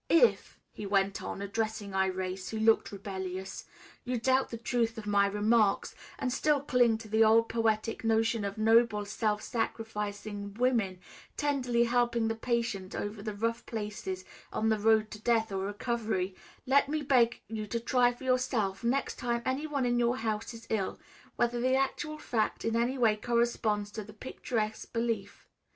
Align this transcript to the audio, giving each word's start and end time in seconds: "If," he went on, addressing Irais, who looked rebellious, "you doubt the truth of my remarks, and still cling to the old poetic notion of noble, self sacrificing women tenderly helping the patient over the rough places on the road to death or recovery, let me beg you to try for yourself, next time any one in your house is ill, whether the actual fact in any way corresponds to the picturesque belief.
"If," 0.09 0.59
he 0.71 0.87
went 0.87 1.21
on, 1.21 1.43
addressing 1.43 1.91
Irais, 1.93 2.49
who 2.49 2.57
looked 2.57 2.91
rebellious, 2.91 3.65
"you 4.03 4.19
doubt 4.19 4.49
the 4.49 4.57
truth 4.57 4.97
of 4.97 5.05
my 5.05 5.27
remarks, 5.27 5.93
and 6.17 6.33
still 6.33 6.59
cling 6.59 6.97
to 6.97 7.07
the 7.07 7.23
old 7.23 7.49
poetic 7.49 8.03
notion 8.03 8.43
of 8.43 8.57
noble, 8.57 9.05
self 9.05 9.43
sacrificing 9.43 10.55
women 10.55 10.99
tenderly 11.37 11.83
helping 11.83 12.27
the 12.29 12.35
patient 12.35 12.95
over 12.95 13.21
the 13.21 13.35
rough 13.35 13.63
places 13.67 14.25
on 14.51 14.69
the 14.69 14.79
road 14.79 15.11
to 15.11 15.21
death 15.21 15.51
or 15.51 15.67
recovery, 15.67 16.33
let 16.65 16.89
me 16.89 17.03
beg 17.03 17.39
you 17.47 17.67
to 17.67 17.79
try 17.79 18.11
for 18.11 18.23
yourself, 18.23 18.83
next 18.83 19.19
time 19.19 19.43
any 19.45 19.67
one 19.67 19.85
in 19.85 19.99
your 19.99 20.17
house 20.17 20.51
is 20.55 20.65
ill, 20.71 20.99
whether 21.35 21.61
the 21.61 21.75
actual 21.75 22.17
fact 22.17 22.65
in 22.65 22.75
any 22.75 22.97
way 22.97 23.15
corresponds 23.15 23.91
to 23.91 24.03
the 24.03 24.13
picturesque 24.13 24.91
belief. 24.93 25.47